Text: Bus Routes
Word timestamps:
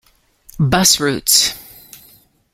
Bus 0.57 0.97
Routes 0.99 1.53